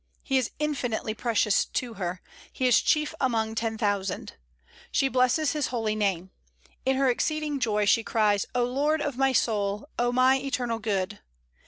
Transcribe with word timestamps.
He 0.23 0.39
is 0.39 0.49
infinitely 0.57 1.13
precious 1.13 1.63
to 1.63 1.93
her, 1.93 2.23
He 2.51 2.65
is 2.67 2.81
chief 2.81 3.13
among 3.21 3.53
ten 3.53 3.77
thousand. 3.77 4.33
She 4.91 5.09
blesses 5.09 5.51
His 5.51 5.67
holy 5.67 5.93
name. 5.93 6.31
In 6.87 6.95
her 6.97 7.07
exceeding 7.07 7.59
joy 7.59 7.85
she 7.85 8.03
cries, 8.03 8.47
"O 8.55 8.63
Lord 8.63 8.99
of 9.03 9.15
my 9.15 9.31
soul, 9.31 9.87
O 9.99 10.11
my 10.11 10.39
eternal 10.39 10.79
Good!" 10.79 11.19